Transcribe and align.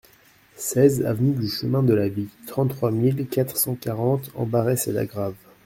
seize 0.55 1.03
avenue 1.05 1.35
du 1.35 1.47
Chemin 1.47 1.83
de 1.83 1.93
la 1.93 2.09
Vie, 2.09 2.29
trente-trois 2.47 2.89
mille 2.89 3.27
quatre 3.27 3.55
cent 3.55 3.75
quarante 3.75 4.31
Ambarès-et-Lagrave 4.33 5.35